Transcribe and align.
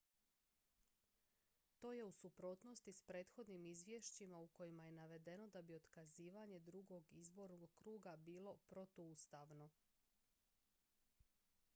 to 1.79 1.91
je 1.93 2.03
u 2.05 2.11
suprotnosti 2.11 2.93
s 2.93 3.01
prethodnim 3.03 3.65
izvješćima 3.65 4.39
u 4.39 4.47
kojima 4.47 4.85
je 4.85 4.91
navedeno 4.91 5.47
da 5.47 5.61
bi 5.61 5.75
otkazivanje 5.75 6.59
drugog 6.59 7.05
izbornog 7.11 7.69
kruga 7.77 8.15
bilo 8.15 8.57
protuustavno 8.69 9.69